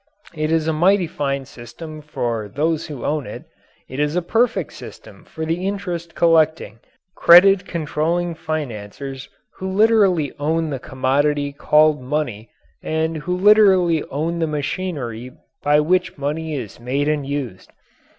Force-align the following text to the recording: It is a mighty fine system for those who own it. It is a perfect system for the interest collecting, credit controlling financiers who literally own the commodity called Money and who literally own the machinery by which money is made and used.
It 0.33 0.51
is 0.51 0.67
a 0.67 0.73
mighty 0.73 1.05
fine 1.05 1.45
system 1.45 2.01
for 2.01 2.49
those 2.49 2.87
who 2.87 3.05
own 3.05 3.27
it. 3.27 3.43
It 3.87 3.99
is 3.99 4.15
a 4.15 4.23
perfect 4.23 4.73
system 4.73 5.25
for 5.25 5.45
the 5.45 5.63
interest 5.67 6.15
collecting, 6.15 6.79
credit 7.13 7.67
controlling 7.67 8.33
financiers 8.33 9.29
who 9.57 9.69
literally 9.69 10.33
own 10.39 10.71
the 10.71 10.79
commodity 10.79 11.53
called 11.53 12.01
Money 12.01 12.49
and 12.81 13.15
who 13.15 13.37
literally 13.37 14.01
own 14.05 14.39
the 14.39 14.47
machinery 14.47 15.33
by 15.61 15.79
which 15.79 16.17
money 16.17 16.55
is 16.55 16.79
made 16.79 17.07
and 17.07 17.27
used. 17.27 17.69